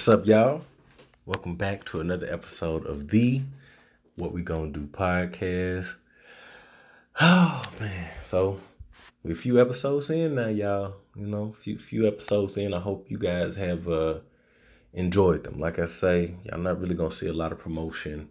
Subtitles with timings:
[0.00, 0.62] What's up, y'all?
[1.26, 3.42] Welcome back to another episode of the
[4.16, 5.96] What We Gonna Do podcast.
[7.20, 8.60] Oh man, so
[9.22, 10.94] we're a few episodes in now, y'all.
[11.14, 12.72] You know, few few episodes in.
[12.72, 14.20] I hope you guys have uh
[14.94, 15.60] enjoyed them.
[15.60, 18.30] Like I say, y'all not really gonna see a lot of promotion.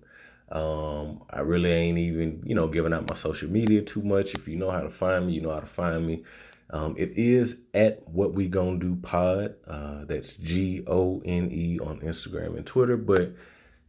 [0.51, 4.33] Um, I really ain't even, you know, giving out my social media too much.
[4.33, 6.23] If you know how to find me, you know how to find me.
[6.71, 9.55] Um, it is at what we gonna do pod.
[9.67, 12.97] Uh, that's G O N E on Instagram and Twitter.
[12.97, 13.33] But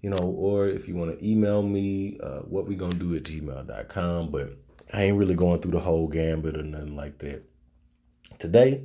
[0.01, 3.25] you know, or if you want to email me, uh, what we gonna do at
[3.25, 4.31] gmail.com.
[4.31, 4.53] But
[4.93, 7.45] I ain't really going through the whole gambit or nothing like that
[8.39, 8.83] today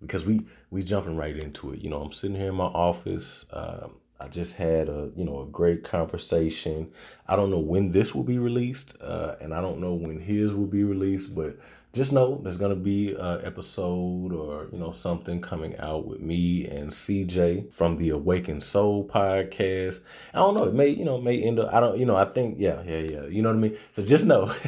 [0.00, 1.80] because we we jumping right into it.
[1.80, 3.44] You know, I'm sitting here in my office.
[3.52, 6.92] Um, I just had a you know a great conversation.
[7.26, 10.54] I don't know when this will be released, uh, and I don't know when his
[10.54, 11.56] will be released, but
[11.92, 16.66] just know there's gonna be an episode or you know something coming out with me
[16.66, 20.00] and CJ from the Awakened Soul podcast.
[20.32, 20.64] I don't know.
[20.64, 21.72] It may you know may end up.
[21.72, 22.16] I don't you know.
[22.16, 23.26] I think yeah yeah yeah.
[23.26, 23.76] You know what I mean.
[23.90, 24.54] So just know.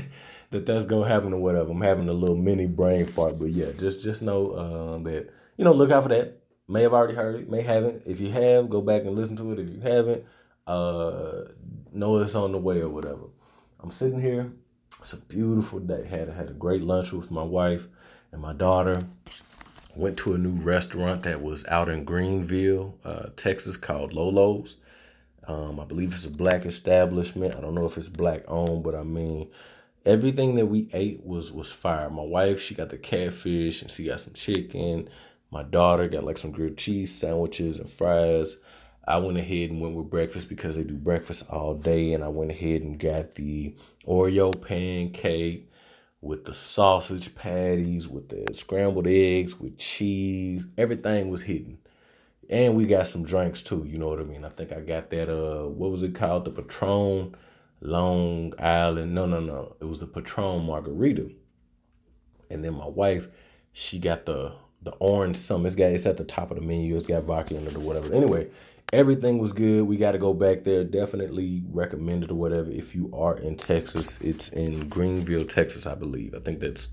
[0.50, 1.72] that that's gonna happen or whatever.
[1.72, 5.64] I'm having a little mini brain fart, but yeah, just just know uh, that you
[5.64, 6.40] know look out for that.
[6.68, 8.06] May have already heard it, may haven't.
[8.06, 9.58] If you have, go back and listen to it.
[9.58, 10.24] If you haven't,
[10.66, 11.42] uh,
[11.92, 13.26] know it's on the way or whatever.
[13.80, 14.52] I'm sitting here
[15.04, 16.06] it's a beautiful day.
[16.06, 17.86] Had had a great lunch with my wife
[18.32, 19.02] and my daughter.
[19.94, 24.76] Went to a new restaurant that was out in Greenville, uh, Texas, called Lolo's.
[25.46, 27.54] Um, I believe it's a black establishment.
[27.54, 29.48] I don't know if it's black owned, but I mean,
[30.06, 32.08] everything that we ate was was fire.
[32.08, 35.10] My wife, she got the catfish and she got some chicken.
[35.50, 38.56] My daughter got like some grilled cheese sandwiches and fries.
[39.06, 42.28] I went ahead and went with breakfast because they do breakfast all day, and I
[42.28, 43.74] went ahead and got the
[44.06, 45.70] Oreo pancake
[46.20, 50.66] with the sausage patties, with the scrambled eggs, with cheese.
[50.78, 51.78] Everything was hidden.
[52.48, 54.44] And we got some drinks too, you know what I mean?
[54.44, 56.44] I think I got that uh what was it called?
[56.44, 57.34] The Patron
[57.80, 59.14] Long Island.
[59.14, 59.76] No, no, no.
[59.80, 61.30] It was the Patron Margarita.
[62.50, 63.28] And then my wife,
[63.72, 65.64] she got the the orange some.
[65.64, 66.96] It's got it's at the top of the menu.
[66.96, 68.12] It's got vodka in it or whatever.
[68.12, 68.48] Anyway,
[68.94, 69.82] everything was good.
[69.82, 70.84] We got to go back there.
[70.84, 72.70] Definitely recommended or whatever.
[72.70, 76.34] If you are in Texas, it's in Greenville, Texas, I believe.
[76.34, 76.88] I think that's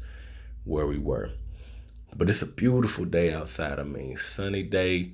[0.65, 1.29] where we were.
[2.15, 3.79] But it's a beautiful day outside.
[3.79, 5.13] I mean, sunny day,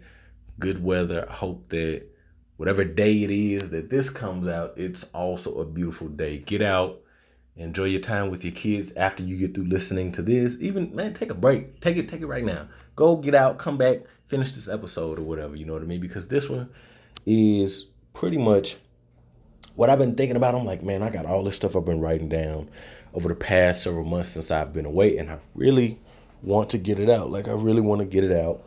[0.60, 1.28] good weather.
[1.30, 2.08] I hope that
[2.56, 6.40] whatever day it is that this comes out, it's also a beautiful day.
[6.40, 7.02] Get out,
[7.56, 10.56] enjoy your time with your kids after you get through listening to this.
[10.60, 11.82] Even man, take a break.
[11.82, 12.70] Take it, take it right now.
[12.96, 16.02] Go get out, come back finish this episode or whatever, you know what I mean?
[16.02, 16.70] Because this one
[17.26, 18.78] is pretty much
[19.76, 20.56] what I've been thinking about.
[20.56, 22.70] I'm like, man, I got all this stuff I've been writing down
[23.14, 26.00] over the past several months since I've been away, and I really
[26.42, 27.32] want to get it out.
[27.32, 28.64] Like, I really want to get it out,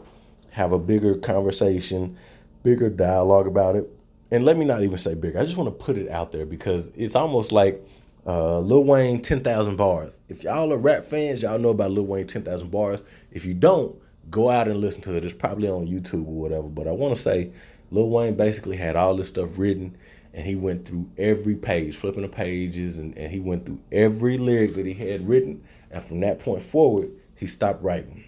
[0.53, 2.17] have a bigger conversation,
[2.63, 3.89] bigger dialogue about it.
[4.31, 5.41] And let me not even say bigger.
[5.41, 7.85] I just want to put it out there because it's almost like
[8.27, 10.19] uh, Lil Wayne 10,000 bars.
[10.29, 13.03] If y'all are rap fans, y'all know about Lil Wayne 10,000 bars.
[13.33, 13.97] If you don't,
[14.31, 15.25] go out and listen to it.
[15.25, 16.69] It's probably on YouTube or whatever.
[16.69, 17.53] But I want to say
[17.91, 19.97] Lil Wayne basically had all this stuff written
[20.33, 24.39] and he went through every page, flipping the pages, and, and he went through every
[24.39, 25.63] lyric that he had written.
[25.91, 28.25] And from that point forward, he stopped writing.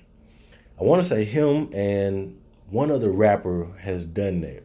[0.80, 4.64] I want to say him and one other rapper has done that.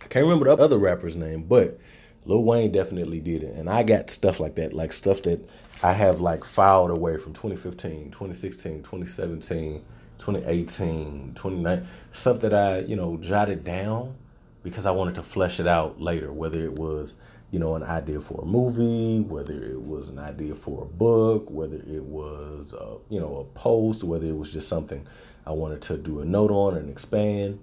[0.00, 1.78] I can't remember the other rapper's name, but
[2.24, 3.54] Lil Wayne definitely did it.
[3.56, 5.48] And I got stuff like that, like stuff that
[5.82, 9.84] I have like filed away from 2015, 2016, 2017,
[10.24, 14.16] 2018, 29, stuff that I, you know, jotted down
[14.62, 17.16] because I wanted to flesh it out later, whether it was,
[17.50, 21.50] you know, an idea for a movie, whether it was an idea for a book,
[21.50, 25.06] whether it was, a, you know, a post, whether it was just something
[25.46, 27.60] I wanted to do a note on and expand.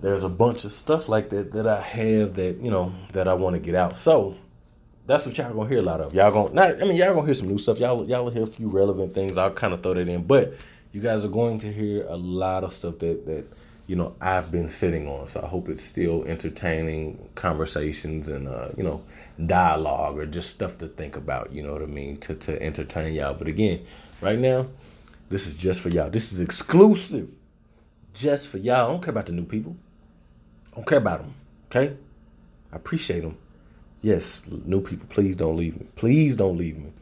[0.00, 3.34] There's a bunch of stuff like that that I have that, you know, that I
[3.34, 3.96] want to get out.
[3.96, 4.36] So
[5.06, 6.14] that's what y'all gonna hear a lot of.
[6.14, 7.78] Y'all gonna not I mean y'all gonna hear some new stuff.
[7.78, 9.36] Y'all y'all hear a few relevant things.
[9.36, 10.24] I'll kind of throw that in.
[10.24, 10.54] But
[10.92, 13.44] you guys are going to hear a lot of stuff that that
[13.86, 15.28] you know I've been sitting on.
[15.28, 19.02] So I hope it's still entertaining conversations and uh, you know,
[19.44, 23.12] dialogue or just stuff to think about, you know what I mean, to to entertain
[23.12, 23.34] y'all.
[23.34, 23.84] But again,
[24.22, 24.68] right now,
[25.28, 26.10] this is just for y'all.
[26.10, 27.28] This is exclusive.
[28.14, 28.88] Just for y'all.
[28.88, 29.76] I don't care about the new people.
[30.72, 31.34] I don't care about them.
[31.70, 31.96] Okay?
[32.72, 33.36] I appreciate them
[34.04, 35.86] yes, new people, please don't leave me.
[35.96, 36.92] Please don't leave me.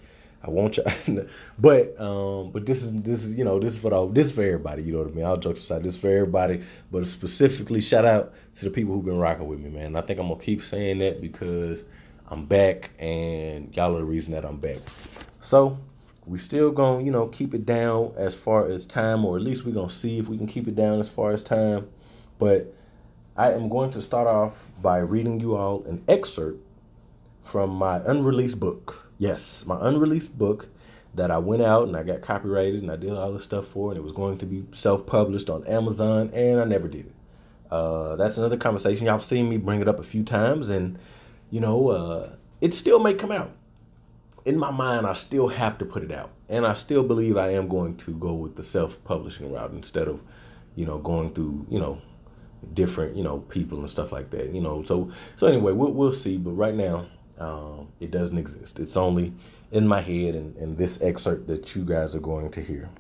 [0.44, 0.84] I want you,
[1.58, 4.34] but um, but this is this is you know this is for the, this is
[4.34, 4.82] for everybody.
[4.84, 5.24] You know what I mean?
[5.24, 6.62] All jokes aside, this is for everybody.
[6.90, 9.96] But specifically, shout out to the people who've been rocking with me, man.
[9.96, 11.84] I think I'm gonna keep saying that because
[12.28, 14.78] I'm back, and y'all are the reason that I'm back.
[15.40, 15.78] So
[16.26, 19.64] We still gonna, you know, keep it down as far as time, or at least
[19.66, 21.88] we're gonna see if we can keep it down as far as time.
[22.38, 22.74] But
[23.36, 26.64] I am going to start off by reading you all an excerpt
[27.42, 29.10] from my unreleased book.
[29.18, 30.68] Yes, my unreleased book
[31.14, 33.90] that I went out and I got copyrighted and I did all the stuff for,
[33.90, 37.14] and it was going to be self published on Amazon, and I never did it.
[37.70, 39.06] Uh, that's another conversation.
[39.06, 40.98] Y'all have seen me bring it up a few times, and
[41.50, 43.50] you know, uh, it still may come out.
[44.44, 47.50] In my mind, I still have to put it out, and I still believe I
[47.50, 50.22] am going to go with the self publishing route instead of,
[50.74, 52.00] you know, going through, you know,
[52.74, 54.52] different, you know, people and stuff like that.
[54.52, 56.38] You know, so so anyway, we'll we'll see.
[56.38, 57.06] But right now,
[57.38, 58.78] um, it doesn't exist.
[58.78, 59.32] It's only
[59.70, 62.90] in my head and, and this excerpt that you guys are going to hear.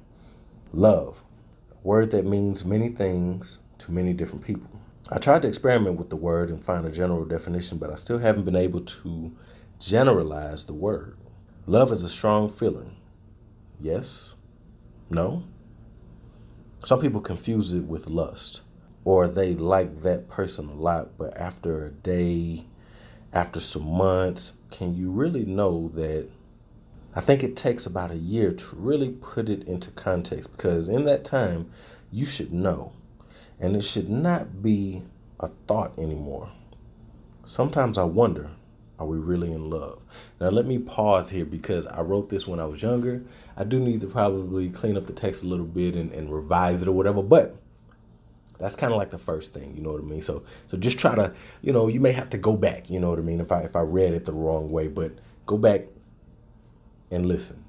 [0.72, 1.22] Love,
[1.70, 4.70] a word that means many things to many different people.
[5.10, 8.18] I tried to experiment with the word and find a general definition, but I still
[8.18, 9.32] haven't been able to
[9.78, 11.18] generalize the word.
[11.66, 12.96] Love is a strong feeling.
[13.80, 14.34] Yes?
[15.10, 15.44] No?
[16.84, 18.62] Some people confuse it with lust,
[19.04, 22.64] or they like that person a lot, but after a day,
[23.32, 26.28] after some months, can you really know that?
[27.14, 31.04] I think it takes about a year to really put it into context because in
[31.04, 31.70] that time,
[32.10, 32.92] you should know.
[33.60, 35.02] And it should not be
[35.38, 36.50] a thought anymore.
[37.44, 38.50] Sometimes I wonder,
[38.98, 40.02] are we really in love?
[40.40, 43.22] Now, let me pause here because I wrote this when I was younger.
[43.56, 46.82] I do need to probably clean up the text a little bit and, and revise
[46.82, 47.56] it or whatever, but
[48.62, 50.22] that's kind of like the first thing, you know what I mean?
[50.22, 53.10] So so just try to, you know, you may have to go back, you know
[53.10, 55.12] what I mean, if I if I read it the wrong way, but
[55.46, 55.82] go back
[57.10, 57.64] and listen.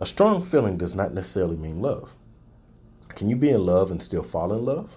[0.00, 2.14] A strong feeling does not necessarily mean love.
[3.08, 4.96] Can you be in love and still fall in love?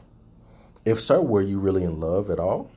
[0.86, 2.70] If so, were you really in love at all?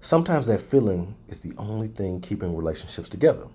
[0.00, 3.48] Sometimes that feeling is the only thing keeping relationships together.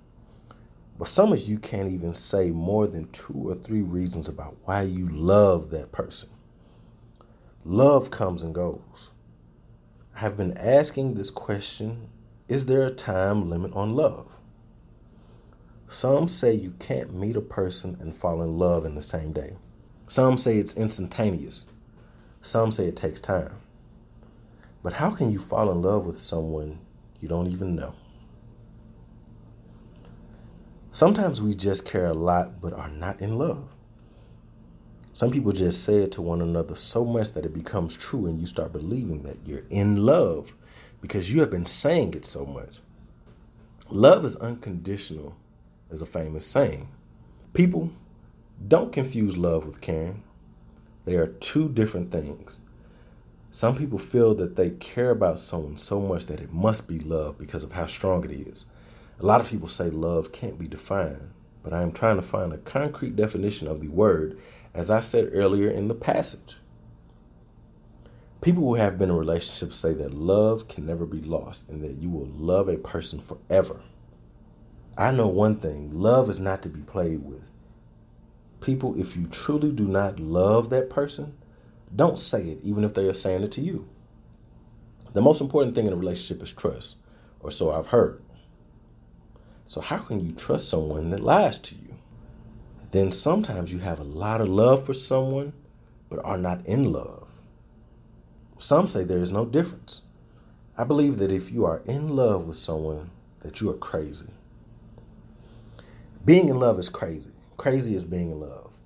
[1.00, 4.82] But some of you can't even say more than two or three reasons about why
[4.82, 6.30] you love that person.
[7.66, 9.10] Love comes and goes.
[10.14, 12.10] I have been asking this question
[12.50, 14.28] Is there a time limit on love?
[15.88, 19.56] Some say you can't meet a person and fall in love in the same day.
[20.10, 21.72] Some say it's instantaneous.
[22.42, 23.54] Some say it takes time.
[24.82, 26.80] But how can you fall in love with someone
[27.22, 27.96] you don't even know?
[30.92, 33.73] Sometimes we just care a lot but are not in love.
[35.14, 38.40] Some people just say it to one another so much that it becomes true and
[38.40, 40.56] you start believing that you're in love
[41.02, 42.80] because you have been saying it so much.
[43.90, 45.36] Love is unconditional,
[45.92, 46.88] is a famous saying.
[47.54, 47.92] People
[48.68, 50.24] don't confuse love with caring.
[51.06, 52.58] They are two different things.
[53.52, 57.38] Some people feel that they care about someone so much that it must be love
[57.38, 58.66] because of how strong it is.
[59.20, 61.30] A lot of people say love can't be defined,
[61.62, 64.40] but I am trying to find a concrete definition of the word
[64.74, 66.56] as I said earlier in the passage.
[68.42, 71.98] People who have been in relationships say that love can never be lost and that
[71.98, 73.82] you will love a person forever.
[74.98, 77.52] I know one thing love is not to be played with.
[78.60, 81.38] People, if you truly do not love that person,
[81.96, 83.88] don't say it, even if they are saying it to you.
[85.14, 86.98] The most important thing in a relationship is trust,
[87.40, 88.22] or so I've heard.
[89.66, 91.83] So, how can you trust someone that lies to you?
[92.94, 95.52] Then sometimes you have a lot of love for someone,
[96.10, 97.28] but are not in love.
[98.60, 100.04] Some say there is no difference.
[100.78, 103.10] I believe that if you are in love with someone,
[103.40, 104.28] that you are crazy.
[106.24, 107.32] Being in love is crazy.
[107.58, 108.78] Crazy is being in love.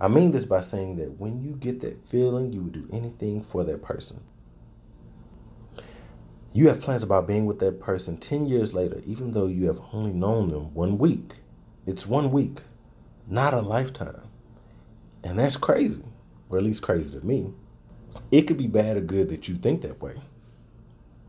[0.00, 3.44] I mean this by saying that when you get that feeling, you would do anything
[3.44, 4.22] for that person.
[6.52, 9.80] You have plans about being with that person 10 years later, even though you have
[9.92, 11.34] only known them one week.
[11.86, 12.62] It's one week
[13.26, 14.22] not a lifetime.
[15.24, 16.04] And that's crazy,
[16.48, 17.52] or at least crazy to me.
[18.30, 20.16] It could be bad or good that you think that way,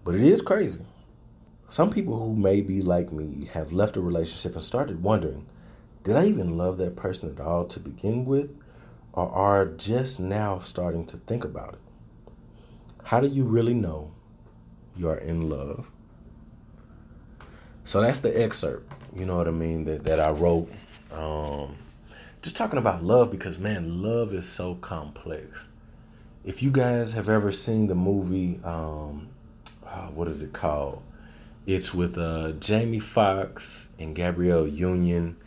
[0.04, 0.82] but it is crazy.
[1.68, 5.46] Some people who may be like me have left a relationship and started wondering
[6.04, 8.54] did I even love that person at all to begin with,
[9.14, 12.34] or are just now starting to think about it?
[13.06, 14.12] How do you really know
[14.98, 15.90] you are in love?
[17.86, 20.70] So that's the excerpt, you know what I mean, that, that I wrote.
[21.12, 21.76] Um,
[22.42, 25.68] just talking about love because man, love is so complex.
[26.44, 29.30] If you guys have ever seen the movie, um,
[29.86, 31.02] uh, what is it called?
[31.66, 35.38] It's with uh, Jamie Foxx and Gabrielle Union.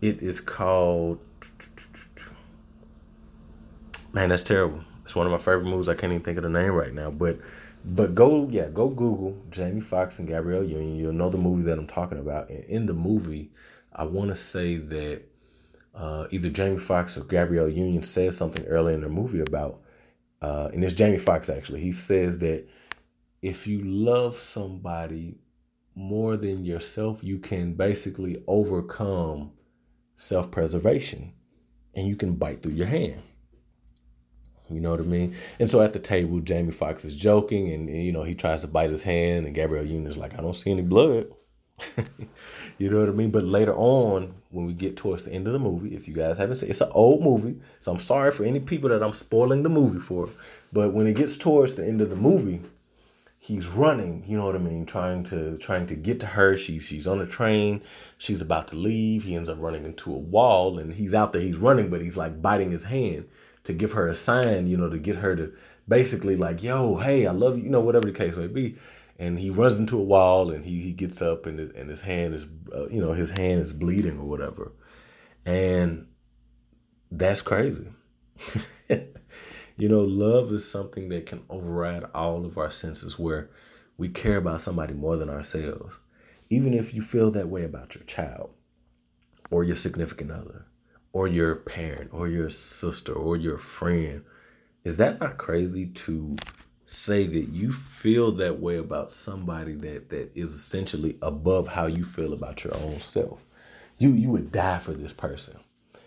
[0.00, 1.20] It is called.
[4.12, 4.82] Man, that's terrible.
[5.04, 5.88] It's one of my favorite movies.
[5.88, 7.38] I can't even think of the name right now, but
[7.84, 10.96] but go yeah, go Google Jamie Foxx and Gabrielle Union.
[10.96, 12.50] You'll know the movie that I'm talking about.
[12.50, 13.50] And in the movie,
[13.92, 15.22] I want to say that
[15.94, 19.80] uh, either Jamie Foxx or Gabrielle Union says something earlier in the movie about,
[20.42, 21.80] uh, and it's Jamie Foxx actually.
[21.80, 22.66] He says that
[23.42, 25.38] if you love somebody
[25.94, 29.52] more than yourself, you can basically overcome
[30.16, 31.32] self preservation
[31.94, 33.22] and you can bite through your hand.
[34.70, 35.34] You know what I mean?
[35.58, 38.68] And so at the table, Jamie Foxx is joking and, you know, he tries to
[38.68, 41.28] bite his hand and Gabrielle Union is like, I don't see any blood.
[42.78, 43.30] you know what I mean?
[43.30, 46.38] But later on, when we get towards the end of the movie, if you guys
[46.38, 49.62] haven't seen it's an old movie, so I'm sorry for any people that I'm spoiling
[49.62, 50.28] the movie for.
[50.72, 52.62] But when it gets towards the end of the movie,
[53.38, 56.56] he's running, you know what I mean, trying to trying to get to her.
[56.56, 57.82] She's she's on a train,
[58.18, 59.24] she's about to leave.
[59.24, 62.16] He ends up running into a wall and he's out there, he's running, but he's
[62.16, 63.26] like biting his hand
[63.70, 65.52] to give her a sign, you know, to get her to
[65.88, 68.76] basically like, yo, hey, I love you, you know, whatever the case may be.
[69.18, 72.02] And he runs into a wall and he, he gets up and his, and his
[72.02, 74.72] hand is, uh, you know, his hand is bleeding or whatever.
[75.44, 76.06] And
[77.10, 77.88] that's crazy.
[79.80, 83.48] You know, love is something that can override all of our senses where
[83.96, 85.96] we care about somebody more than ourselves.
[86.50, 88.50] Even if you feel that way about your child
[89.50, 90.66] or your significant other
[91.12, 94.24] or your parent or your sister or your friend,
[94.84, 96.36] is that not crazy to
[96.86, 102.04] say that you feel that way about somebody that that is essentially above how you
[102.04, 103.44] feel about your own self?
[103.98, 105.58] You you would die for this person.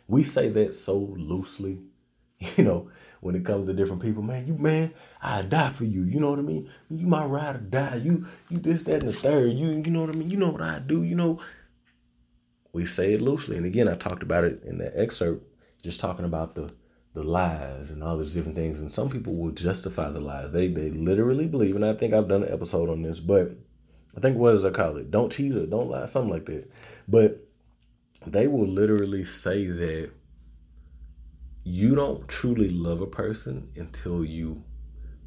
[0.07, 1.79] We say that so loosely,
[2.57, 2.89] you know,
[3.21, 6.03] when it comes to different people, man, you man, I die for you.
[6.03, 6.69] You know what I mean?
[6.89, 7.95] You my ride or die.
[7.95, 9.53] You you this, that, and the third.
[9.53, 10.29] You you know what I mean?
[10.29, 11.39] You know what I do, you know.
[12.73, 13.55] We say it loosely.
[13.55, 15.47] And again, I talked about it in the excerpt,
[15.81, 16.73] just talking about the
[17.13, 18.79] the lies and all these different things.
[18.79, 20.51] And some people will justify the lies.
[20.51, 23.55] They they literally believe, and I think I've done an episode on this, but
[24.17, 25.11] I think what does I call it?
[25.11, 26.71] Don't cheat or don't lie, something like that.
[27.07, 27.47] But
[28.25, 30.11] they will literally say that
[31.63, 34.63] you don't truly love a person until you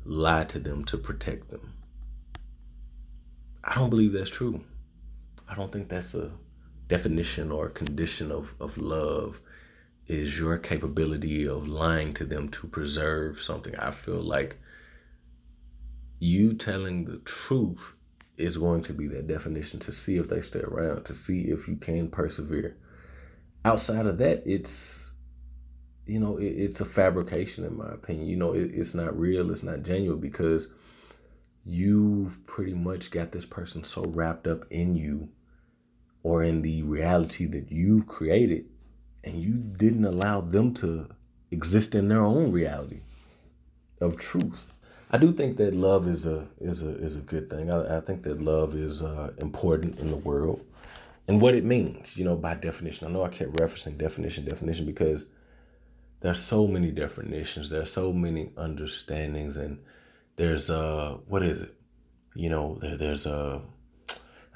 [0.05, 1.75] lie to them to protect them.
[3.65, 4.65] I don't believe that's true.
[5.49, 6.31] I don't think that's a
[6.89, 9.41] definition or condition of, of love
[10.07, 13.75] is your capability of lying to them to preserve something.
[13.77, 14.59] I feel like
[16.21, 17.95] you telling the truth
[18.37, 21.67] is going to be that definition to see if they stay around, to see if
[21.67, 22.77] you can persevere.
[23.65, 25.07] Outside of that, it's
[26.07, 28.29] you know, it, it's a fabrication in my opinion.
[28.29, 30.73] You know, it, it's not real, it's not genuine because
[31.65, 35.29] you've pretty much got this person so wrapped up in you
[36.27, 38.67] or in the reality that you've created
[39.23, 41.09] and you didn't allow them to
[41.53, 42.99] exist in their own reality
[44.01, 44.75] of truth.
[45.13, 47.71] I do think that love is a is a is a good thing.
[47.71, 50.67] I, I think that love is uh, important in the world
[51.29, 53.07] and what it means, you know, by definition.
[53.07, 55.27] I know I kept referencing definition, definition because
[56.23, 59.79] there's so many definitions there's so many understandings and
[60.35, 61.75] there's uh what is it
[62.35, 63.61] you know there, there's a uh,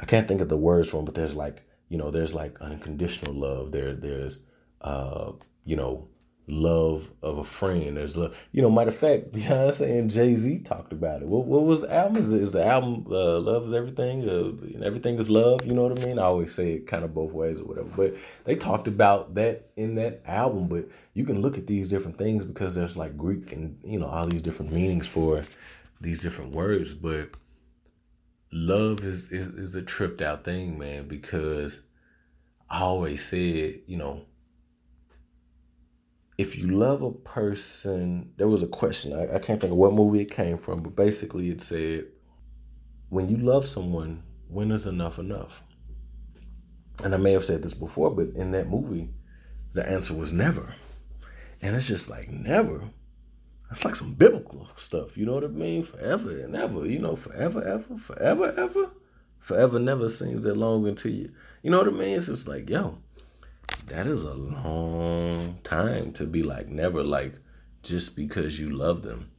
[0.00, 2.61] i can't think of the words for them but there's like you know there's like
[2.61, 4.40] unconditional love there there's
[4.80, 5.30] uh
[5.64, 6.09] you know
[6.50, 7.97] love of a friend.
[7.97, 8.71] There's love, you know.
[8.71, 11.28] Matter of fact, Beyonce and Jay Z talked about it.
[11.28, 12.16] What, what was the album?
[12.16, 14.28] Is, is the album uh, "Love Is Everything"?
[14.28, 15.64] Uh, everything is love.
[15.64, 16.19] You know what I mean?
[16.19, 17.90] I always say it kind of both ways or whatever.
[17.97, 18.14] But
[18.45, 20.69] they talked about that in that album.
[20.69, 24.07] But you can look at these different things because there's like Greek and you know
[24.07, 25.42] all these different meanings for
[26.00, 26.95] these different words.
[26.95, 27.30] But
[28.52, 31.09] love is is, is a tripped out thing, man.
[31.09, 31.83] Because
[32.69, 34.26] I always said, you know
[36.40, 39.12] if you love a person, there was a question.
[39.12, 42.07] I, I can't think of what movie it came from, but basically it said,
[43.11, 45.62] when you love someone, when is enough enough?
[47.04, 49.11] And I may have said this before, but in that movie,
[49.75, 50.76] the answer was never.
[51.61, 52.85] And it's just like never.
[53.71, 55.17] That's like some biblical stuff.
[55.17, 55.85] You know what I mean?
[55.85, 56.87] Forever and ever.
[56.87, 58.91] You know, forever, ever, forever, ever.
[59.39, 61.33] Forever never seems that long until you.
[61.62, 62.17] You know what I mean?
[62.17, 62.99] It's just like, yo,
[63.87, 67.35] that is a long time to be like never like
[67.83, 69.31] just because you love them.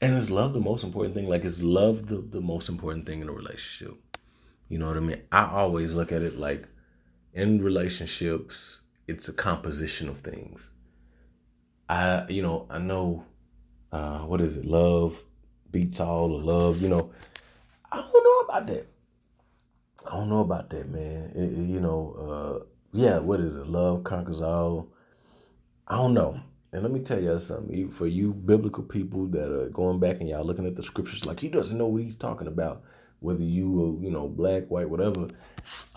[0.00, 1.28] And is love the most important thing?
[1.28, 3.98] Like is love the, the most important thing in a relationship?
[4.68, 5.22] You know what I mean?
[5.30, 6.66] I always look at it like
[7.34, 10.70] in relationships, it's a composition of things.
[11.88, 13.24] I you know, I know
[13.92, 15.22] uh what is it, love
[15.70, 17.10] beats all the love, you know.
[17.92, 18.86] I don't know about that.
[20.10, 21.30] I don't know about that, man.
[21.34, 23.66] It, it, you know, uh yeah, what is it?
[23.66, 24.88] Love conquers all.
[25.86, 26.40] I don't know.
[26.72, 27.90] And let me tell you something.
[27.90, 31.40] For you biblical people that are going back and y'all looking at the scriptures like
[31.40, 32.82] he doesn't know what he's talking about.
[33.20, 35.28] whether you are, you know black, white, whatever.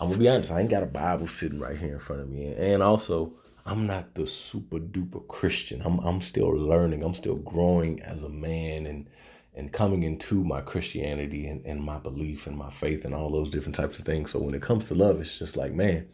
[0.00, 0.50] I'm gonna be honest.
[0.50, 3.86] I ain't got a Bible sitting right here in front of me, and also I'm
[3.86, 5.82] not the super duper Christian.
[5.82, 7.02] I'm I'm still learning.
[7.02, 9.08] I'm still growing as a man and
[9.54, 13.50] and coming into my Christianity and, and my belief and my faith and all those
[13.50, 14.30] different types of things.
[14.30, 16.08] So when it comes to love, it's just like, man,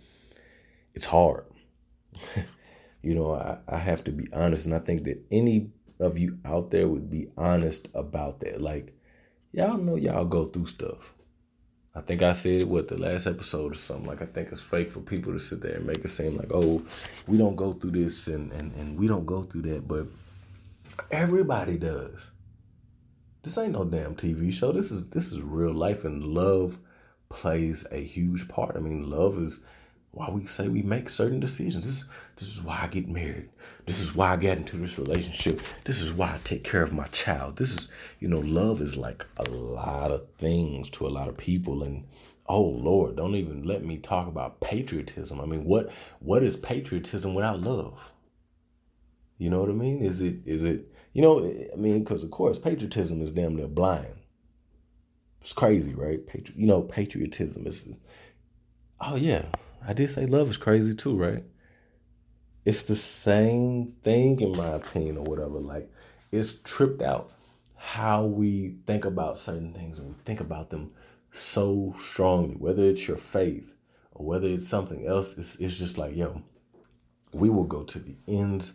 [0.93, 1.45] it's hard.
[3.02, 4.67] you know, I, I have to be honest.
[4.67, 8.61] And I think that any of you out there would be honest about that.
[8.61, 8.97] Like,
[9.52, 11.14] y'all know y'all go through stuff.
[11.95, 14.07] I think I said what the last episode or something.
[14.07, 16.50] Like I think it's fake for people to sit there and make it seem like,
[16.52, 16.83] oh,
[17.26, 20.07] we don't go through this and, and, and we don't go through that, but
[21.11, 22.30] everybody does.
[23.42, 24.73] This ain't no damn TV show.
[24.73, 26.78] This is this is real life and love
[27.28, 28.76] plays a huge part.
[28.76, 29.61] I mean, love is
[30.11, 31.87] why we say we make certain decisions.
[31.87, 32.05] This,
[32.37, 33.50] this is why I get married.
[33.87, 35.61] This is why I get into this relationship.
[35.85, 37.57] This is why I take care of my child.
[37.57, 37.88] This is,
[38.19, 41.83] you know, love is like a lot of things to a lot of people.
[41.83, 42.05] And
[42.49, 45.41] oh Lord, don't even let me talk about patriotism.
[45.41, 48.12] I mean, what what is patriotism without love?
[49.37, 50.03] You know what I mean?
[50.03, 53.69] Is it is it you know, I mean, because of course patriotism is damn near
[53.69, 54.15] blind.
[55.41, 56.27] It's crazy, right?
[56.27, 57.99] Patri- you know, patriotism is, is
[59.00, 59.45] oh yeah,
[59.87, 61.45] I did say love is crazy too, right?
[62.65, 65.59] It's the same thing in my opinion or whatever.
[65.59, 65.91] Like
[66.31, 67.33] it's tripped out
[67.77, 70.93] how we think about certain things and we think about them
[71.33, 73.75] so strongly, whether it's your faith
[74.13, 76.43] or whether it's something else, it's, it's just like, yo,
[77.33, 78.75] we will go to the ends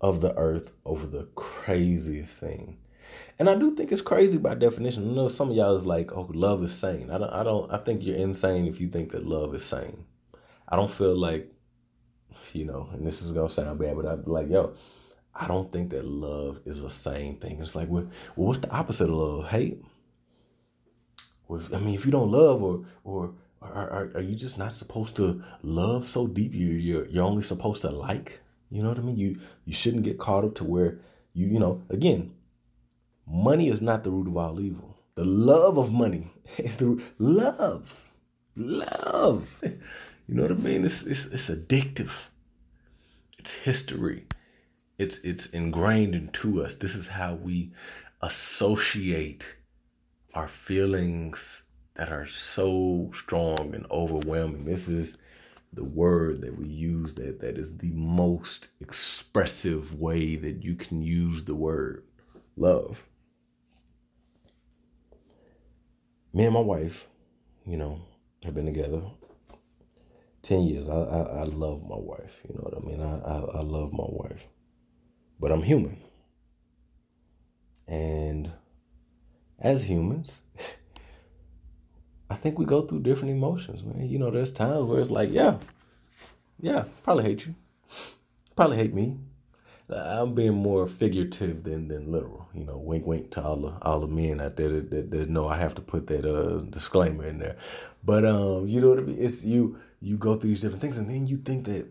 [0.00, 2.78] of the earth over the craziest thing.
[3.38, 5.10] And I do think it's crazy by definition.
[5.10, 7.10] I know some of y'all is like, oh, love is sane.
[7.10, 10.04] I don't I don't I think you're insane if you think that love is sane.
[10.74, 11.48] I don't feel like,
[12.52, 14.74] you know, and this is gonna sound bad, but I'm like, yo,
[15.32, 17.60] I don't think that love is a sane thing.
[17.60, 19.50] It's like, well, what's the opposite of love?
[19.50, 19.80] Hate.
[21.46, 24.72] Well, I mean, if you don't love, or or are, are, are you just not
[24.72, 26.52] supposed to love so deep?
[26.52, 28.40] You you're you're only supposed to like.
[28.68, 29.16] You know what I mean?
[29.16, 30.98] You you shouldn't get caught up to where
[31.34, 32.34] you you know again.
[33.28, 34.98] Money is not the root of all evil.
[35.14, 38.10] The love of money is the love,
[38.56, 39.62] love.
[40.26, 40.84] You know what I mean?
[40.86, 42.30] It's it's it's addictive.
[43.38, 44.26] It's history.
[44.98, 46.76] It's it's ingrained into us.
[46.76, 47.72] This is how we
[48.22, 49.44] associate
[50.32, 54.64] our feelings that are so strong and overwhelming.
[54.64, 55.18] This is
[55.72, 61.02] the word that we use that that is the most expressive way that you can
[61.02, 62.04] use the word
[62.56, 63.04] love.
[66.32, 67.08] Me and my wife,
[67.66, 68.00] you know,
[68.42, 69.02] have been together
[70.44, 70.88] 10 years.
[70.88, 72.40] I, I, I love my wife.
[72.48, 73.02] You know what I mean?
[73.02, 74.46] I, I, I love my wife.
[75.40, 75.98] But I'm human.
[77.88, 78.52] And
[79.58, 80.38] as humans,
[82.30, 84.08] I think we go through different emotions, man.
[84.08, 85.56] You know, there's times where it's like, yeah,
[86.60, 87.54] yeah, probably hate you.
[88.56, 89.16] Probably hate me.
[89.90, 92.48] I'm being more figurative than than literal.
[92.54, 95.28] You know, wink, wink to all the all the men out there that, that, that
[95.28, 97.56] know I have to put that uh disclaimer in there.
[98.02, 99.18] But um, you know what I mean?
[99.18, 101.88] It's you you go through these different things, and then you think that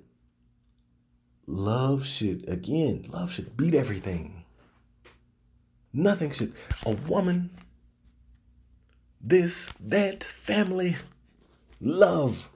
[1.48, 4.46] love should again, love should beat everything.
[5.92, 6.54] Nothing should
[6.86, 7.52] a woman,
[9.22, 10.96] this, that, family,
[11.80, 12.50] love.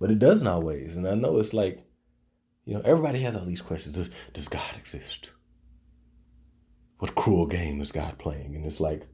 [0.00, 0.96] But it doesn't always.
[0.96, 1.84] And I know it's like
[2.64, 3.96] you know, everybody has all these questions.
[3.96, 5.30] Does, does God exist?
[6.98, 8.54] What cruel game is God playing?
[8.56, 9.06] And it's like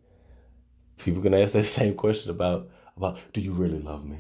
[0.99, 4.19] people can ask that same question about about do you really love me?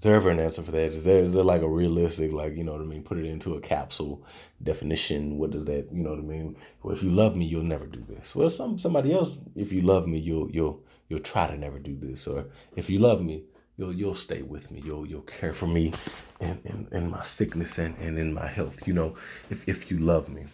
[0.00, 0.94] Is there ever an answer for that?
[0.94, 3.26] Is there is there like a realistic, like, you know what I mean, put it
[3.26, 4.24] into a capsule
[4.62, 5.36] definition?
[5.36, 6.56] What does that, you know what I mean?
[6.82, 8.34] Well, if you love me, you'll never do this.
[8.34, 11.96] Well, some somebody else, if you love me, you'll you'll you'll try to never do
[11.96, 12.26] this.
[12.26, 13.44] Or if you love me,
[13.76, 14.80] you'll you'll stay with me.
[14.82, 15.92] You'll you'll care for me
[16.40, 19.16] in, in, in my sickness and, and in my health, you know,
[19.50, 20.46] if if you love me.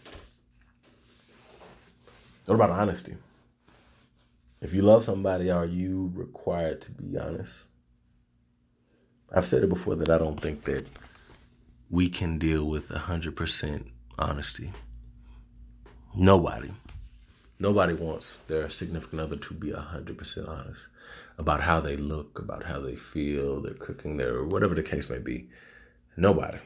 [2.47, 3.15] What about honesty?
[4.63, 7.67] If you love somebody, are you required to be honest?
[9.33, 10.87] I've said it before that I don't think that
[11.91, 13.87] we can deal with 100%
[14.19, 14.73] honesty.
[16.15, 16.71] Nobody.
[17.59, 20.89] Nobody wants their significant other to be 100% honest
[21.39, 25.19] about how they look, about how they feel, their cooking, their whatever the case may
[25.19, 25.49] be.
[26.17, 26.59] Nobody.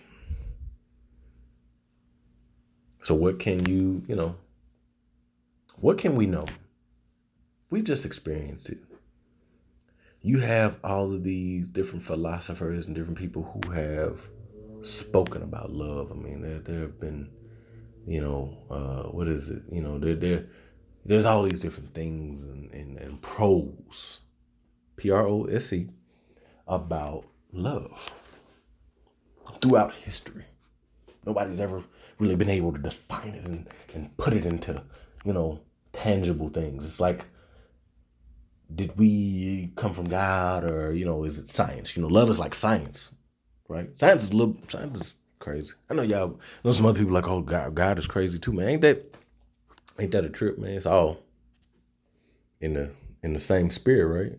[3.02, 4.36] So, what can you, you know,
[5.76, 6.44] what can we know?
[7.70, 8.78] We just experienced it.
[10.22, 14.28] You have all of these different philosophers and different people who have
[14.82, 16.10] spoken about love.
[16.10, 17.30] I mean, there there have been,
[18.06, 19.62] you know, uh, what is it?
[19.70, 20.46] You know, there there
[21.04, 24.20] there's all these different things and, and, and pros,
[24.96, 25.88] P R O S E,
[26.66, 28.10] about love
[29.62, 30.44] throughout history.
[31.24, 31.82] Nobody's ever
[32.18, 34.82] really been able to define it and, and put it into,
[35.24, 35.60] you know,
[35.92, 36.84] tangible things.
[36.84, 37.24] It's like,
[38.74, 41.96] did we come from God or, you know, is it science?
[41.96, 43.12] You know, love is like science,
[43.68, 43.98] right?
[43.98, 45.74] Science is little, science is crazy.
[45.88, 48.68] I know y'all know some other people like, oh, God, God is crazy too, man.
[48.68, 49.16] Ain't that,
[49.98, 50.72] ain't that a trip, man?
[50.72, 51.18] It's all
[52.60, 54.38] in the, in the same spirit, right?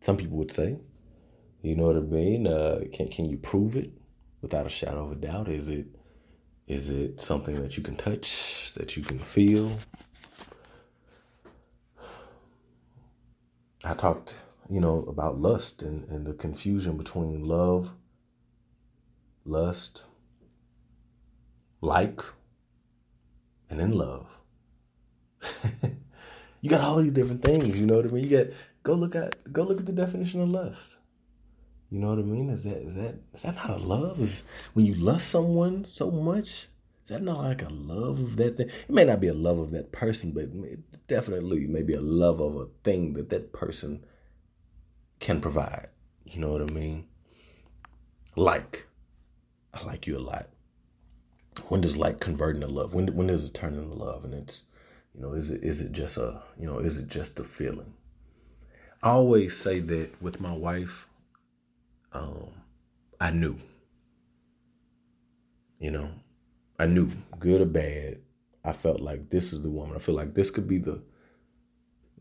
[0.00, 0.78] Some people would say,
[1.62, 2.46] you know what I mean?
[2.46, 3.90] Uh, can, can you prove it
[4.40, 5.48] without a shadow of a doubt?
[5.48, 5.86] Is it,
[6.68, 9.72] is it something that you can touch, that you can feel?
[13.84, 17.92] I talked, you know, about lust and, and the confusion between love,
[19.44, 20.04] lust,
[21.80, 22.20] like,
[23.70, 24.26] and in love.
[26.60, 28.24] you got all these different things, you know what I mean?
[28.24, 30.96] You got go look at go look at the definition of lust.
[31.90, 32.50] You know what I mean?
[32.50, 34.20] Is that is that is that not a love?
[34.20, 34.42] Is
[34.74, 36.68] when you love someone so much?
[37.06, 38.66] Is that not like a love of that thing?
[38.66, 42.00] It may not be a love of that person, but it definitely may be a
[42.00, 44.04] love of a thing that that person
[45.20, 45.86] can provide.
[46.24, 47.06] You know what I mean?
[48.34, 48.88] Like,
[49.72, 50.48] I like you a lot.
[51.68, 52.92] When does like convert into love?
[52.92, 54.24] When when does it turn into love?
[54.24, 54.64] And it's,
[55.14, 57.94] you know, is it is it just a you know is it just a feeling?
[59.00, 61.06] I always say that with my wife.
[62.12, 62.50] Um,
[63.20, 63.58] I knew.
[65.78, 66.10] You know,
[66.78, 67.08] I knew,
[67.38, 68.18] good or bad,
[68.64, 69.96] I felt like this is the woman.
[69.96, 71.02] I feel like this could be the.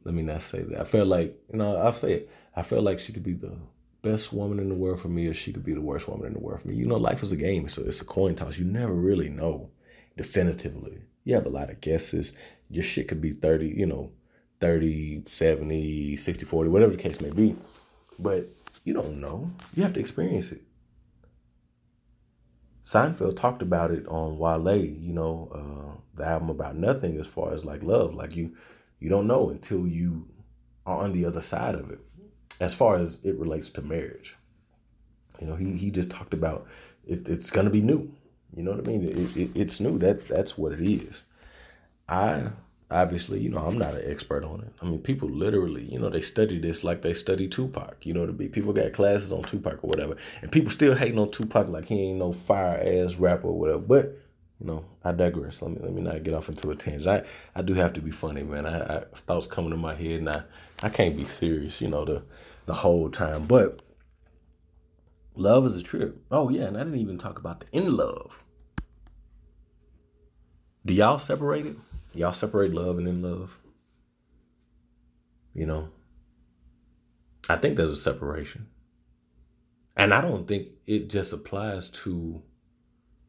[0.04, 0.82] Let me not say that.
[0.82, 1.78] I felt like you know.
[1.78, 2.30] I'll say it.
[2.56, 3.58] I felt like she could be the
[4.02, 6.34] best woman in the world for me, or she could be the worst woman in
[6.34, 6.76] the world for me.
[6.76, 8.58] You know, life is a game, so it's a coin toss.
[8.58, 9.72] You never really know
[10.16, 11.02] definitively.
[11.24, 12.34] You have a lot of guesses.
[12.70, 14.12] Your shit could be 30, you know,
[14.60, 17.56] 30, 70, 60, 40, whatever the case may be.
[18.20, 18.46] But
[18.84, 19.52] you don't know.
[19.76, 20.62] You have to experience it.
[22.86, 27.52] Seinfeld talked about it on Wale, you know, uh, the album about nothing as far
[27.52, 28.14] as like love.
[28.14, 28.56] Like you
[29.00, 30.28] you don't know until you
[30.86, 32.00] are on the other side of it.
[32.60, 34.38] As far as it relates to marriage.
[35.42, 36.68] You know, he he just talked about
[37.06, 38.14] it, it's gonna be new.
[38.56, 39.04] You know what I mean?
[39.04, 39.98] It, it, it's new.
[39.98, 41.24] That that's what it is.
[42.08, 42.52] I
[42.92, 44.72] obviously, you know, I'm not an expert on it.
[44.82, 48.06] I mean, people literally, you know, they study this like they study Tupac.
[48.06, 51.20] You know, to be people got classes on Tupac or whatever, and people still hating
[51.20, 53.80] on Tupac like he ain't no fire ass rapper or whatever.
[53.80, 54.18] But
[54.60, 55.62] you know, I digress.
[55.62, 57.08] Let me let me not get off into a tangent.
[57.08, 58.66] I, I do have to be funny, man.
[58.66, 60.44] I, I thoughts coming to my head, and I,
[60.84, 62.24] I can't be serious, you know, the
[62.66, 63.48] the whole time.
[63.48, 63.82] But
[65.36, 66.24] love is a trip.
[66.32, 68.44] Oh yeah, and I didn't even talk about the in love.
[70.86, 71.78] Do y'all separate it?
[72.16, 73.60] Y'all separate love and then love.
[75.54, 75.90] You know,
[77.50, 78.68] I think there's a separation.
[79.98, 82.42] And I don't think it just applies to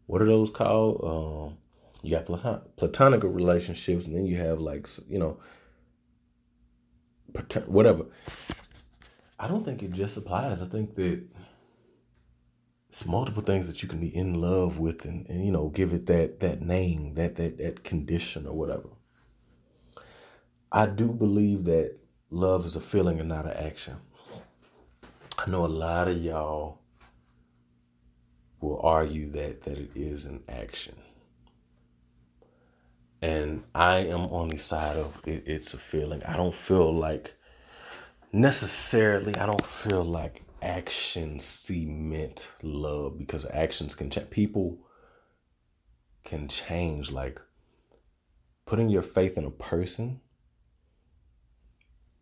[0.07, 1.01] what are those called?
[1.05, 1.59] Um,
[2.03, 5.39] you got platon- platonic relationships, and then you have like you know,
[7.67, 8.07] whatever.
[9.39, 10.63] I don't think it just applies.
[10.63, 11.25] I think that
[12.89, 15.93] it's multiple things that you can be in love with and, and you know give
[15.93, 18.89] it that that name that that that condition or whatever.
[20.71, 21.97] I do believe that
[22.31, 23.97] love is a feeling and not an action.
[25.39, 26.79] I know a lot of y'all
[28.61, 30.97] will argue that that it is an action.
[33.23, 36.23] And i am on the side of it, it's a feeling.
[36.23, 37.37] I don't feel like
[38.33, 44.31] necessarily i don't feel like actions cement love because actions can change.
[44.31, 44.79] People
[46.25, 47.13] can change.
[47.13, 47.41] Like
[48.67, 50.21] putting your faith in a person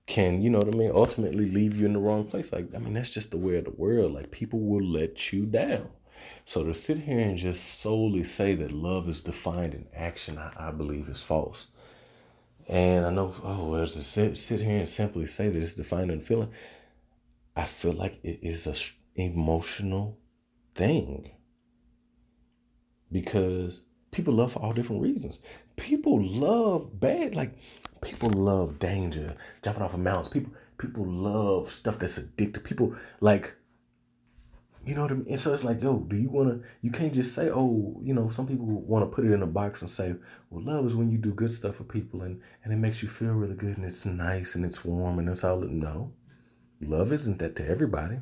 [0.07, 2.52] can, you know what I mean, ultimately leave you in the wrong place.
[2.52, 4.12] Like, I mean, that's just the way of the world.
[4.12, 5.88] Like, people will let you down.
[6.44, 10.52] So to sit here and just solely say that love is defined in action, I,
[10.59, 11.68] I believe is false.
[12.68, 16.11] And I know, oh, well, to sit, sit here and simply say that it's defined
[16.11, 16.50] in feeling.
[17.56, 18.74] I feel like it is a
[19.20, 20.18] emotional
[20.74, 21.30] thing
[23.12, 25.42] because people love for all different reasons.
[25.76, 27.56] People love bad, like
[28.00, 30.28] people love danger, jumping off of mountains.
[30.28, 32.64] People people love stuff that's addictive.
[32.64, 33.54] People like
[34.86, 35.26] you know what I mean?
[35.30, 36.68] And so it's like, yo, do you want to?
[36.82, 39.46] You can't just say, oh, you know, some people want to put it in a
[39.46, 40.14] box and say,
[40.50, 43.08] well, love is when you do good stuff for people and and it makes you
[43.08, 45.60] feel really good and it's nice and it's warm and it's all.
[45.60, 46.12] No,
[46.86, 48.18] Love isn't that to everybody.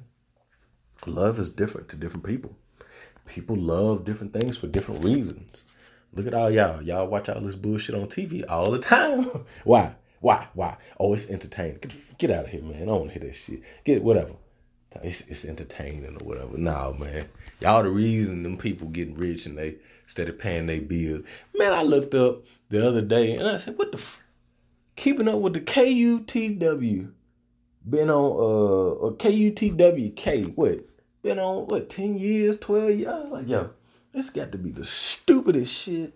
[1.06, 2.56] Love is different to different people.
[3.26, 5.64] People love different things for different reasons.
[6.14, 6.82] Look at all y'all.
[6.82, 9.24] Y'all watch all this bullshit on TV all the time.
[9.64, 9.94] Why?
[10.20, 10.46] Why?
[10.54, 10.76] Why?
[11.00, 11.78] Oh, it's entertaining.
[11.80, 12.82] Get, get out of here, man.
[12.82, 13.62] I don't want to hear that shit.
[13.84, 14.34] Get whatever.
[15.02, 16.58] It's, it's entertaining or whatever.
[16.58, 17.26] Nah, man.
[17.60, 21.24] Y'all the reason them people getting rich and they instead of paying their bills.
[21.56, 24.22] Man, I looked up the other day and I said, what the f-?
[24.94, 27.12] Keeping up with the KUTW.
[27.88, 30.54] Been on uh or KUTWK.
[30.56, 30.86] What?
[31.22, 33.28] Been on what 10 years, 12 years?
[33.28, 33.70] Like, yo,
[34.12, 36.14] this got to be the stupidest shit.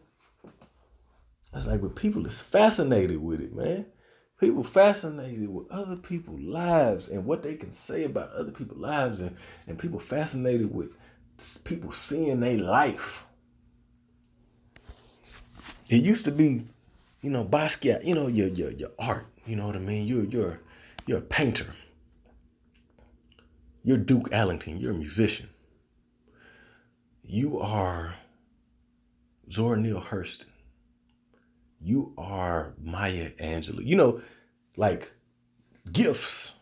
[1.55, 3.87] It's like, but people is fascinated with it, man.
[4.39, 9.21] People fascinated with other people's lives and what they can say about other people's lives,
[9.21, 9.35] and,
[9.67, 10.93] and people fascinated with
[11.65, 13.25] people seeing their life.
[15.89, 16.67] It used to be,
[17.23, 19.27] you know, Basquiat, you know, your your your art.
[19.47, 20.07] You know what I mean?
[20.07, 20.61] You're you're
[21.07, 21.75] you're a painter.
[23.83, 24.79] You're Duke Ellington.
[24.79, 25.49] You're a musician.
[27.23, 28.15] You are
[29.51, 30.47] Zora Neale Hurston.
[31.81, 33.85] You are Maya Angelou.
[33.87, 34.21] You know,
[34.77, 35.13] like
[35.93, 36.53] gifts.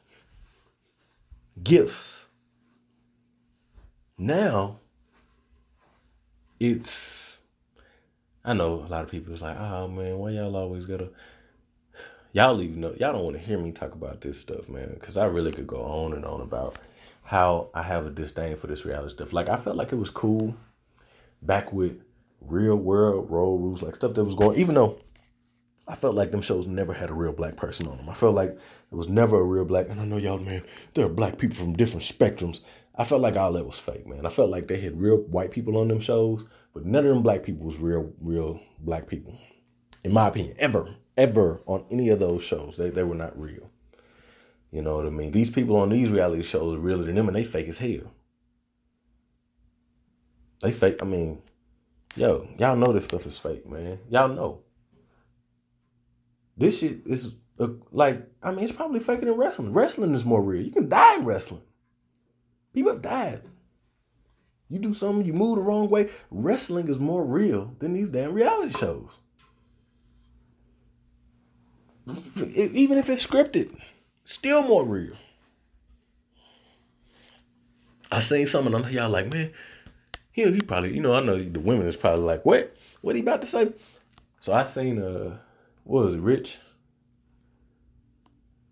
[1.62, 2.18] Gifts.
[4.18, 4.80] Now,
[6.60, 7.40] it's,
[8.44, 11.10] I know a lot of people is like, oh man, why y'all always gotta,
[12.34, 15.16] y'all even know, y'all don't want to hear me talk about this stuff, man, because
[15.16, 16.76] I really could go on and on about
[17.22, 19.32] how I have a disdain for this reality stuff.
[19.32, 20.54] Like I felt like it was cool
[21.40, 22.02] back with
[22.40, 24.58] real world road rules, like stuff that was going.
[24.58, 24.98] Even though
[25.86, 28.08] I felt like them shows never had a real black person on them.
[28.08, 29.88] I felt like it was never a real black.
[29.88, 32.60] And I know y'all, man, there are black people from different spectrums.
[32.96, 34.26] I felt like all that was fake, man.
[34.26, 37.22] I felt like they had real white people on them shows, but none of them
[37.22, 39.38] black people was real, real black people.
[40.02, 43.70] In my opinion, ever, ever on any of those shows, they, they were not real.
[44.70, 45.30] You know what I mean?
[45.30, 48.12] These people on these reality shows are realer than them and they fake as hell.
[50.60, 51.42] They fake, I mean,
[52.16, 53.98] yo, y'all know this stuff is fake, man.
[54.10, 54.62] Y'all know.
[56.56, 59.72] This shit is uh, like, I mean, it's probably faker than wrestling.
[59.72, 60.62] Wrestling is more real.
[60.62, 61.62] You can die in wrestling.
[62.72, 63.42] People have died.
[64.68, 66.08] You do something, you move the wrong way.
[66.30, 69.18] Wrestling is more real than these damn reality shows.
[72.06, 73.74] Even if it's scripted
[74.24, 75.14] still more real.
[78.10, 79.50] I seen some of them, y'all like, man,
[80.30, 82.76] he, he probably, you know, I know the women is probably like, what?
[83.00, 83.72] What he about to say?
[84.40, 85.38] So I seen, uh,
[85.84, 86.58] what was it, Rich?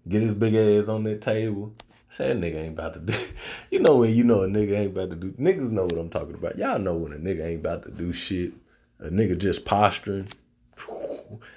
[0.08, 1.74] Get his big ass on that table.
[2.10, 3.14] Say nigga ain't about to do.
[3.70, 5.32] You know when you know a nigga ain't about to do.
[5.32, 6.58] Niggas know what I'm talking about.
[6.58, 8.52] Y'all know when a nigga ain't about to do shit.
[8.98, 10.28] A nigga just posturing,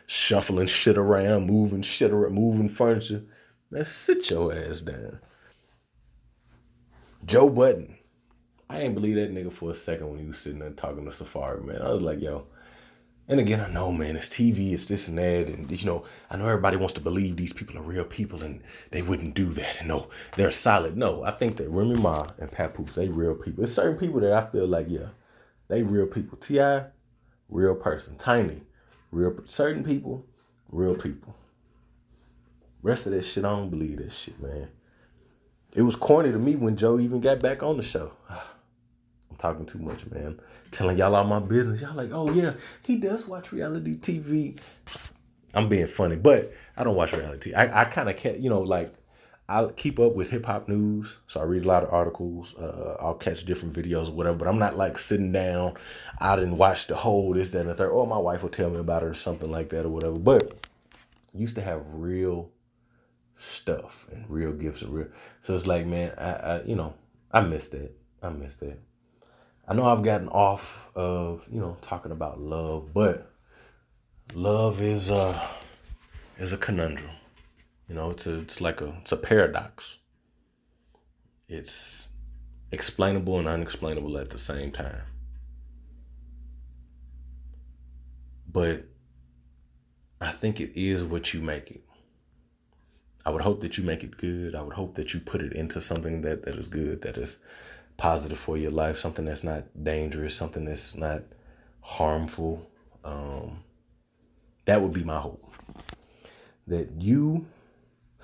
[0.06, 3.24] shuffling shit around, moving shit around, moving furniture.
[3.72, 5.20] Man, sit your ass down.
[7.26, 7.98] Joe Budden.
[8.70, 11.12] I ain't believe that nigga for a second when he was sitting there talking to
[11.12, 11.82] Safari, man.
[11.82, 12.48] I was like, yo.
[13.28, 15.48] And again, I know, man, it's TV, it's this and that.
[15.48, 18.62] And, you know, I know everybody wants to believe these people are real people and
[18.92, 19.80] they wouldn't do that.
[19.80, 20.96] And no, they're solid.
[20.96, 23.64] No, I think that Remy Ma and Papoose, they real people.
[23.64, 25.10] It's certain people that I feel like, yeah,
[25.68, 26.38] they real people.
[26.38, 26.86] T.I.,
[27.50, 28.18] real person.
[28.18, 28.62] Tiny,
[29.16, 30.26] real Certain people,
[30.70, 31.36] real people.
[32.82, 34.68] Rest of that shit, I don't believe that shit, man.
[35.74, 38.12] It was corny to me when Joe even got back on the show.
[38.30, 40.40] I'm talking too much, man.
[40.72, 41.82] Telling y'all all my business.
[41.82, 44.60] Y'all like, oh yeah, he does watch reality TV.
[45.54, 47.54] I'm being funny, but I don't watch reality.
[47.54, 48.92] I, I kind of can't, you know, like
[49.48, 52.56] I keep up with hip hop news, so I read a lot of articles.
[52.56, 55.76] Uh, I'll catch different videos or whatever, but I'm not like sitting down.
[56.20, 57.92] I didn't watch the whole this, that, and the third.
[57.92, 60.18] Or my wife will tell me about it or something like that or whatever.
[60.18, 60.56] But
[61.34, 62.50] used to have real
[63.34, 65.08] stuff and real gifts and real.
[65.42, 66.96] So it's like, man, I, I you know,
[67.32, 67.96] I missed that.
[68.24, 68.80] I missed that.
[69.68, 73.32] I know I've gotten off of you know talking about love, but
[74.34, 75.50] love is a
[76.40, 77.12] is a conundrum.
[77.88, 79.98] You know, it's a it's like a it's a paradox.
[81.48, 82.10] It's
[82.72, 85.04] explainable and unexplainable at the same time.
[88.52, 88.86] But
[90.20, 91.84] I think it is what you make it.
[93.26, 94.56] I would hope that you make it good.
[94.56, 97.40] I would hope that you put it into something that, that is good, that is
[97.98, 101.24] positive for your life, something that's not dangerous, something that's not
[101.82, 102.70] harmful.
[103.04, 103.64] Um,
[104.66, 105.44] that would be my hope.
[106.68, 107.46] That you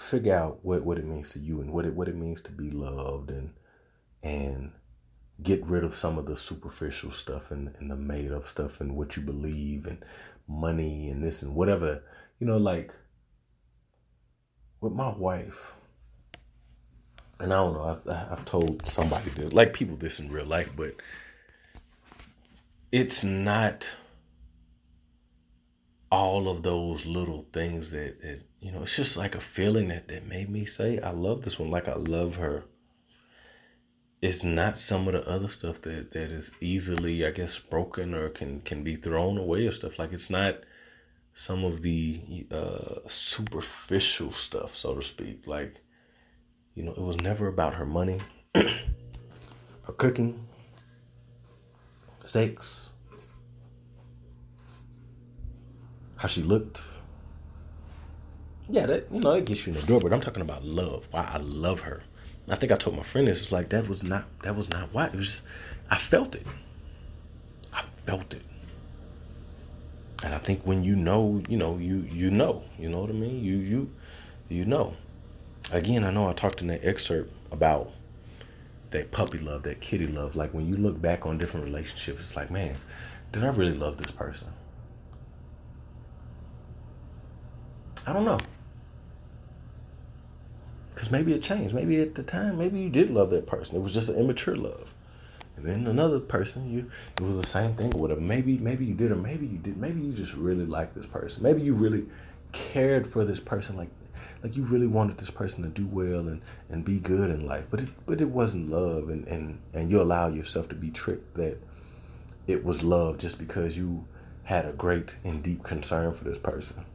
[0.02, 2.52] figure out what, what it means to you and what it what it means to
[2.52, 3.54] be loved and
[4.24, 4.72] and
[5.42, 8.96] get rid of some of the superficial stuff and, and the made up stuff and
[8.96, 10.04] what you believe and
[10.48, 12.04] money and this and whatever.
[12.40, 12.94] You know, like
[14.80, 15.74] with my wife,
[17.40, 20.74] and I don't know, I've, I've told somebody this, like people this in real life,
[20.76, 20.94] but
[22.92, 23.88] it's not
[26.12, 30.08] all of those little things that, that you know, it's just like a feeling that,
[30.08, 32.64] that made me say, I love this one, like I love her.
[34.22, 38.30] It's not some of the other stuff that, that is easily, I guess, broken or
[38.30, 39.98] can, can be thrown away or stuff.
[39.98, 40.60] Like it's not
[41.34, 45.48] some of the uh, superficial stuff, so to speak.
[45.48, 45.82] Like,
[46.76, 48.20] you know, it was never about her money,
[48.56, 50.48] her cooking,
[52.24, 52.92] sex,
[56.18, 56.80] how she looked.
[58.72, 61.06] Yeah, that you know, that gets you in the door, but I'm talking about love.
[61.12, 62.04] Why I love her.
[62.48, 63.42] I think I told my friend this.
[63.42, 65.08] It's like that was not that was not why.
[65.08, 65.44] It was just
[65.90, 66.48] I felt it.
[67.74, 68.44] I felt it.
[70.24, 73.14] And I think when you know, you know, you you know, you know what I
[73.14, 73.44] mean.
[73.44, 73.92] You you
[74.48, 74.94] you know.
[75.74, 77.92] Again, I know I talked in that excerpt about
[78.92, 80.38] that puppy love, that kitty love.
[80.38, 82.78] Like when you look back on different relationships, it's like, man,
[83.34, 84.48] did I really love this person?
[88.08, 88.40] I don't know.
[90.94, 91.74] Because maybe it changed.
[91.74, 93.76] Maybe at the time, maybe you did love that person.
[93.76, 94.90] It was just an immature love.
[95.56, 98.22] And then another person, you it was the same thing with whatever.
[98.22, 99.78] Maybe maybe you did, or maybe you did.
[99.78, 101.44] Maybe you just really liked this person.
[101.44, 102.08] Maybe you really
[102.52, 103.90] cared for this person, like
[104.44, 107.68] like you really wanted this person to do well and and be good in life.
[107.70, 111.36] But it but it wasn't love, and and and you allow yourself to be tricked
[111.36, 111.58] that
[112.48, 114.06] it was love just because you
[114.44, 116.86] had a great and deep concern for this person.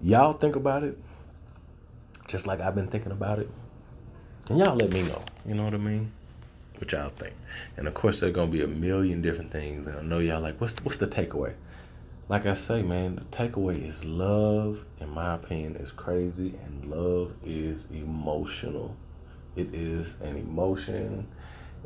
[0.00, 0.96] Y'all think about it
[2.28, 3.50] just like I've been thinking about it.
[4.48, 5.22] And y'all let me know.
[5.44, 6.12] You know what I mean?
[6.76, 7.34] What y'all think.
[7.76, 9.86] And of course there's gonna be a million different things.
[9.86, 11.54] And I know y'all like, what's what's the takeaway?
[12.28, 17.32] Like I say, man, the takeaway is love, in my opinion, is crazy and love
[17.44, 18.94] is emotional.
[19.56, 21.26] It is an emotion.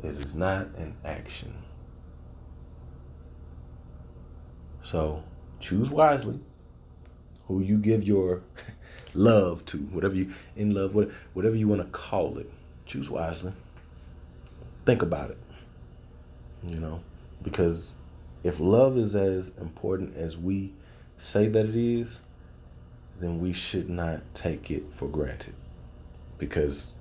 [0.03, 1.55] It is not an action.
[4.83, 5.23] So
[5.61, 6.41] choose wisely
[7.47, 8.41] who you give your
[9.13, 10.95] love to, whatever you in love,
[11.33, 12.51] whatever you want to call it.
[12.85, 13.53] Choose wisely.
[14.85, 15.37] Think about it.
[16.67, 17.01] You know,
[17.41, 17.93] because
[18.43, 20.73] if love is as important as we
[21.17, 22.19] say that it is,
[23.19, 25.53] then we should not take it for granted
[26.37, 26.93] because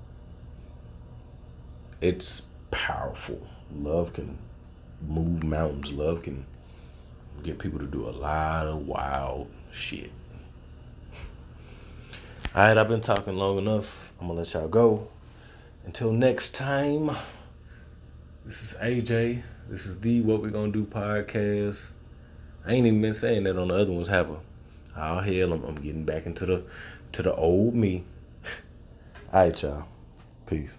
[2.01, 3.47] it's powerful.
[3.75, 4.39] Love can
[5.07, 5.91] move mountains.
[5.91, 6.47] Love can
[7.43, 10.13] get people to do a lot of wild shit.
[12.55, 14.11] All right, I've been talking long enough.
[14.21, 15.09] I'm gonna let y'all go.
[15.87, 17.11] Until next time,
[18.45, 19.43] this is AJ.
[19.71, 21.87] This is the What We Gonna Do podcast.
[22.67, 24.37] I ain't even been saying that on the other ones, have a.
[24.95, 26.63] Oh hell, I'm, I'm getting back into the
[27.13, 28.05] to the old me.
[29.33, 29.89] All right, y'all.
[30.45, 30.77] Peace.